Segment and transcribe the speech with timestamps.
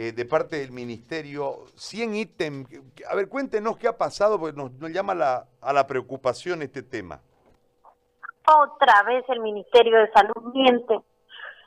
[0.00, 2.68] eh, de parte del ministerio, 100 ítems.
[3.10, 7.20] A ver, cuéntenos qué ha pasado, porque nos, llama la, a la preocupación este tema.
[8.46, 11.00] Otra vez el Ministerio de Salud miente.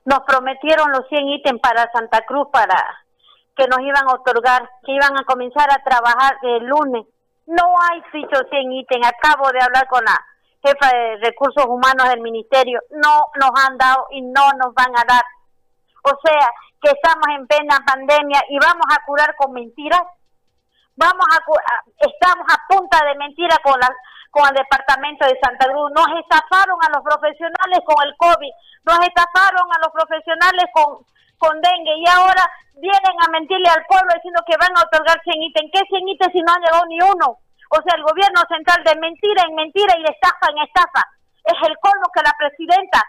[0.05, 2.77] Nos prometieron los 100 ítems para Santa Cruz para
[3.57, 7.05] que nos iban a otorgar, que iban a comenzar a trabajar el lunes.
[7.47, 9.07] No hay fichos 100 ítems.
[9.07, 10.17] Acabo de hablar con la
[10.63, 12.79] jefa de recursos humanos del ministerio.
[12.91, 15.23] No nos han dado y no nos van a dar.
[16.03, 16.47] O sea,
[16.81, 20.01] que estamos en plena pandemia y vamos a curar con mentiras.
[20.95, 21.37] Vamos a,
[21.97, 23.89] estamos a punta de mentira con la
[24.31, 25.91] con el departamento de Santa Cruz.
[25.91, 28.53] Nos estafaron a los profesionales con el COVID,
[28.87, 31.03] nos estafaron a los profesionales con,
[31.37, 32.47] con dengue y ahora
[32.79, 35.71] vienen a mentirle al pueblo diciendo que van a otorgar 100 ítems.
[35.75, 37.27] ¿Qué 100 ítems si no han llegado ni uno?
[37.71, 41.03] O sea, el gobierno central de mentira en mentira y de estafa en estafa.
[41.43, 43.03] Es el colmo que la presidenta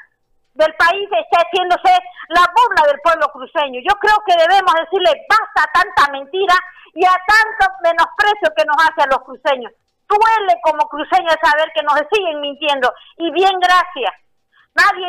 [0.55, 1.93] del país esté haciéndose
[2.33, 3.81] la burla del pueblo cruceño.
[3.85, 6.55] Yo creo que debemos decirle basta a tanta mentira
[6.95, 9.73] y a tanto menosprecio que nos hace a los cruceños
[10.17, 12.93] duele como cruceño saber que nos siguen mintiendo.
[13.17, 14.13] Y bien, gracias.
[14.75, 15.09] Nadie,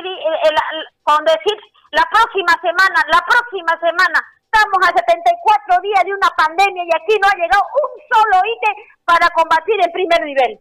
[1.03, 1.57] con decir
[1.91, 7.15] la próxima semana, la próxima semana, estamos a 74 días de una pandemia y aquí
[7.21, 10.59] no ha llegado un solo ítem para combatir el primer nivel.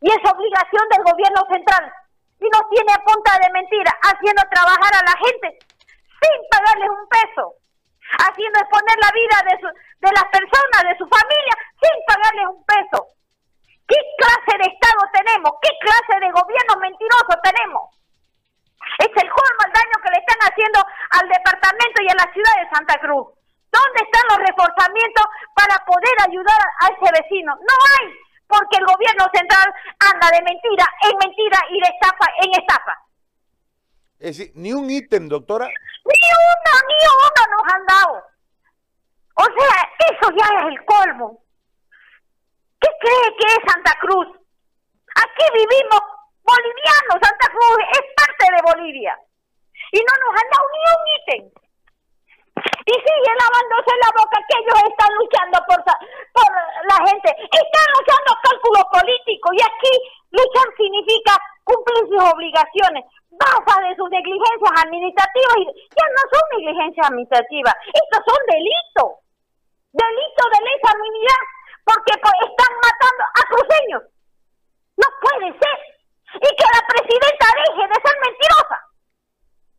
[0.00, 1.92] Y es obligación del gobierno central.
[2.40, 5.58] Y nos tiene a punta de mentira, haciendo trabajar a la gente
[6.68, 7.44] pagarles un peso,
[8.28, 12.98] haciendo exponer la vida de, de las personas, de su familia, sin pagarles un peso.
[13.88, 15.52] ¿Qué clase de Estado tenemos?
[15.62, 17.88] ¿Qué clase de gobierno mentiroso tenemos?
[19.00, 20.80] Es el colmo el daño que le están haciendo
[21.16, 23.32] al departamento y a la ciudad de Santa Cruz.
[23.72, 25.24] ¿Dónde están los reforzamientos
[25.54, 27.52] para poder ayudar a ese vecino?
[27.56, 28.12] No hay,
[28.48, 29.68] porque el gobierno central
[30.00, 32.96] anda de mentira en mentira y de estafa en estafa.
[34.18, 35.68] Es decir, ni un ítem, doctora.
[36.88, 38.22] Ni uno nos han dado.
[39.34, 39.76] O sea,
[40.10, 41.40] eso ya es el colmo.
[42.80, 44.26] ¿Qué cree que es Santa Cruz?
[45.14, 46.00] Aquí vivimos
[46.42, 49.18] bolivianos, Santa Cruz es parte de Bolivia.
[49.92, 51.42] Y no nos han dado ni un ítem.
[52.86, 55.78] Y sigue lavándose la boca que ellos están luchando por,
[56.34, 56.50] por
[56.90, 57.30] la gente.
[57.30, 59.94] Están luchando cálculos políticos y aquí
[60.30, 63.04] luchar significa cumplir sus obligaciones.
[63.38, 65.56] Basta de sus negligencias administrativas
[65.94, 69.10] ya no son negligencias administrativas, estos son delitos.
[69.92, 71.42] Delitos de lesa humanidad
[71.88, 74.02] porque están matando a cruceños.
[75.00, 75.78] No puede ser.
[76.36, 78.78] Y que la presidenta deje de ser mentirosa.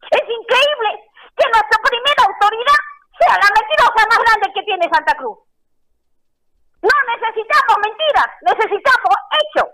[0.09, 0.90] Es increíble
[1.38, 2.81] que nuestra primera autoridad
[3.22, 5.38] sea la mentirosa más grande que tiene Santa Cruz.
[6.81, 9.70] No necesitamos mentiras, necesitamos hechos.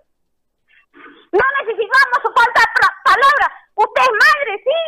[1.31, 2.69] No necesitamos su falta de
[3.05, 3.49] palabras.
[3.75, 4.83] Usted es madre, sí.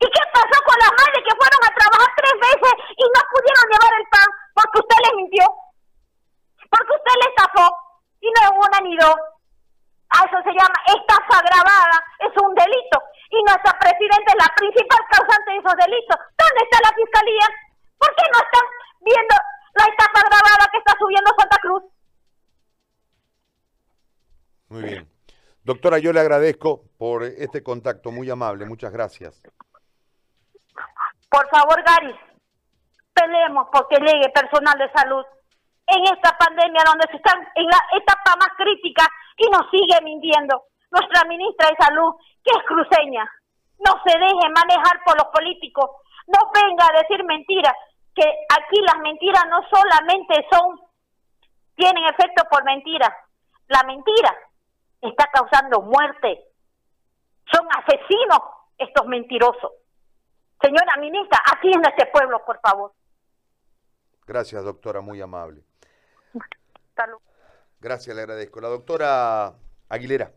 [0.00, 3.64] ¿Y qué pasó con las madres que fueron a trabajar tres veces y no pudieron
[3.68, 5.44] llevar el pan porque usted les mintió?
[6.74, 7.64] porque usted le estafó
[8.82, 9.16] ni dos.
[10.10, 13.02] A eso se llama estafa agravada, es un delito.
[13.30, 16.16] Y nuestra presidenta es la principal causante de esos delitos.
[16.38, 17.46] ¿Dónde está la fiscalía?
[17.98, 18.66] ¿Por qué no están
[19.00, 19.34] viendo
[19.74, 21.82] la estafa agravada que está subiendo Santa Cruz?
[24.68, 25.08] Muy bien.
[25.64, 28.66] Doctora, yo le agradezco por este contacto muy amable.
[28.66, 29.42] Muchas gracias.
[31.30, 32.14] Por favor, Gary,
[33.14, 35.24] peleemos porque llegue personal de salud
[35.86, 39.06] en esta pandemia donde se están en la etapa más crítica
[39.36, 40.64] y nos sigue mintiendo.
[40.90, 43.28] Nuestra ministra de Salud, que es cruceña,
[43.78, 45.90] no se deje manejar por los políticos,
[46.26, 47.74] no venga a decir mentiras,
[48.14, 50.80] que aquí las mentiras no solamente son,
[51.74, 53.10] tienen efecto por mentiras,
[53.68, 54.34] la mentira
[55.00, 56.44] está causando muerte.
[57.52, 58.38] Son asesinos
[58.78, 59.72] estos mentirosos.
[60.62, 62.92] Señora ministra, atienda a este pueblo, por favor.
[64.26, 65.62] Gracias, doctora, muy amable.
[67.80, 68.60] Gracias, le agradezco.
[68.60, 69.54] La doctora
[69.88, 70.32] Aguilera.